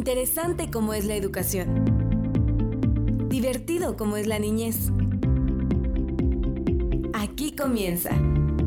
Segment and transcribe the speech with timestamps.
[0.00, 1.84] Interesante como es la educación.
[3.28, 4.90] Divertido como es la niñez.
[7.12, 8.12] Aquí comienza.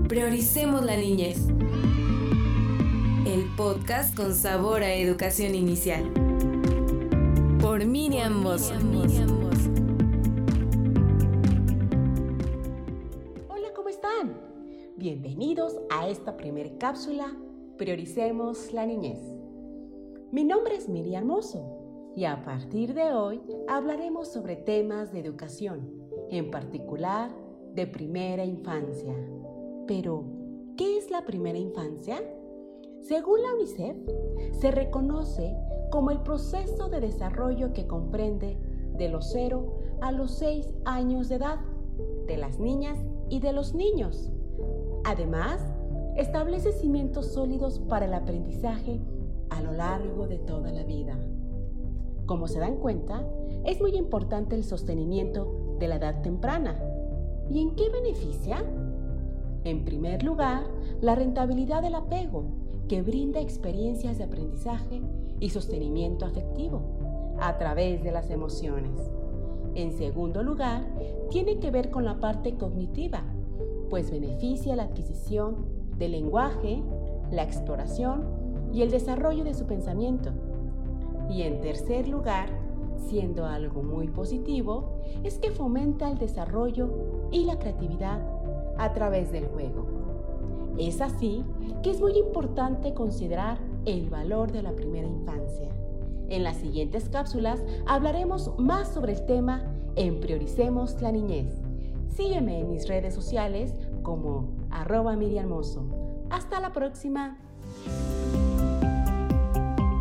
[0.07, 1.39] Prioricemos la niñez.
[3.25, 6.03] El podcast con sabor a educación inicial.
[7.59, 8.75] Por Miriam Mosso.
[13.49, 14.39] Hola, ¿cómo están?
[14.97, 17.35] Bienvenidos a esta primera cápsula
[17.77, 19.17] Prioricemos la niñez.
[20.33, 25.87] Mi nombre es Miriam Mozo y a partir de hoy hablaremos sobre temas de educación,
[26.31, 27.29] en particular
[27.75, 29.13] de primera infancia.
[29.85, 30.23] Pero,
[30.75, 32.15] ¿qué es la primera infancia?
[33.01, 33.95] Según la UNICEF,
[34.59, 35.55] se reconoce
[35.91, 38.57] como el proceso de desarrollo que comprende
[38.97, 41.59] de los 0 a los 6 años de edad
[42.25, 42.97] de las niñas
[43.29, 44.31] y de los niños.
[45.03, 45.61] Además,
[46.17, 48.99] establece cimientos sólidos para el aprendizaje
[49.53, 51.17] a lo largo de toda la vida.
[52.25, 53.23] Como se dan cuenta,
[53.65, 56.81] es muy importante el sostenimiento de la edad temprana.
[57.49, 58.65] ¿Y en qué beneficia?
[59.63, 60.63] En primer lugar,
[61.01, 62.45] la rentabilidad del apego,
[62.87, 65.01] que brinda experiencias de aprendizaje
[65.39, 66.81] y sostenimiento afectivo
[67.39, 69.11] a través de las emociones.
[69.75, 70.85] En segundo lugar,
[71.29, 73.23] tiene que ver con la parte cognitiva,
[73.89, 75.65] pues beneficia la adquisición
[75.97, 76.83] del lenguaje,
[77.31, 78.42] la exploración
[78.73, 80.31] y el desarrollo de su pensamiento.
[81.29, 82.49] Y en tercer lugar,
[83.07, 88.21] siendo algo muy positivo, es que fomenta el desarrollo y la creatividad
[88.77, 89.85] a través del juego.
[90.77, 91.43] Es así
[91.83, 95.69] que es muy importante considerar el valor de la primera infancia.
[96.29, 99.63] En las siguientes cápsulas hablaremos más sobre el tema
[99.95, 101.61] en Prioricemos la Niñez.
[102.07, 105.51] Sígueme en mis redes sociales como arroba Miriam
[106.29, 107.37] Hasta la próxima.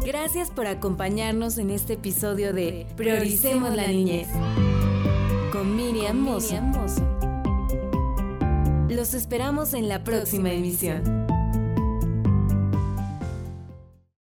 [0.04, 4.26] Gracias por acompañarnos en este episodio de Prioricemos la Niñez
[5.52, 6.56] con Miriam Mozo.
[8.88, 11.31] Los esperamos en la próxima emisión.